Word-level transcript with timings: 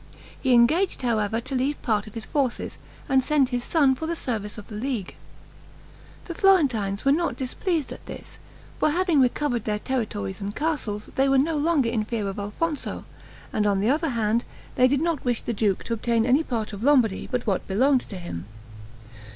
He 0.41 0.55
engaged, 0.55 1.03
however, 1.03 1.39
to 1.41 1.53
leave 1.53 1.79
part 1.83 2.07
of 2.07 2.15
his 2.15 2.25
forces, 2.25 2.79
and 3.07 3.23
send 3.23 3.49
his 3.49 3.63
son 3.63 3.93
for 3.93 4.07
the 4.07 4.15
service 4.15 4.57
of 4.57 4.65
the 4.67 4.73
League. 4.75 5.15
The 6.25 6.33
Florentines 6.33 7.05
were 7.05 7.11
not 7.11 7.35
displeased 7.37 7.91
at 7.93 8.07
this; 8.07 8.39
for 8.79 8.89
having 8.89 9.21
recovered 9.21 9.65
their 9.65 9.77
territories 9.77 10.41
and 10.41 10.55
castles, 10.55 11.11
they 11.13 11.29
were 11.29 11.37
no 11.37 11.55
longer 11.55 11.91
in 11.91 12.03
fear 12.03 12.27
of 12.27 12.39
Alfonso, 12.39 13.05
and 13.53 13.67
on 13.67 13.79
the 13.79 13.91
other 13.91 14.09
hand, 14.09 14.43
they 14.73 14.87
did 14.87 15.01
not 15.01 15.23
wish 15.23 15.41
the 15.41 15.53
duke 15.53 15.83
to 15.83 15.93
obtain 15.93 16.25
any 16.25 16.41
part 16.41 16.73
of 16.73 16.81
Lombardy 16.83 17.29
but 17.29 17.45
what 17.45 17.67
belonged 17.67 18.01
to 18.01 18.17
him. 18.17 18.45